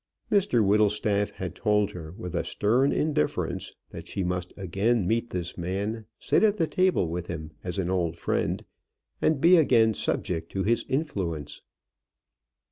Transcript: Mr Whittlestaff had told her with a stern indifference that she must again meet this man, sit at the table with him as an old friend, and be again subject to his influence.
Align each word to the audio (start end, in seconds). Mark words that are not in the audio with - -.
Mr 0.31 0.65
Whittlestaff 0.65 1.29
had 1.35 1.53
told 1.53 1.91
her 1.91 2.11
with 2.13 2.33
a 2.33 2.43
stern 2.43 2.91
indifference 2.91 3.71
that 3.91 4.07
she 4.09 4.23
must 4.23 4.51
again 4.57 5.05
meet 5.05 5.29
this 5.29 5.59
man, 5.59 6.07
sit 6.17 6.41
at 6.41 6.57
the 6.57 6.65
table 6.65 7.07
with 7.07 7.27
him 7.27 7.51
as 7.63 7.77
an 7.77 7.91
old 7.91 8.17
friend, 8.17 8.65
and 9.21 9.39
be 9.39 9.57
again 9.57 9.93
subject 9.93 10.51
to 10.53 10.63
his 10.63 10.85
influence. 10.89 11.61